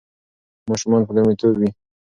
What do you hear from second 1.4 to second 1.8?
وي.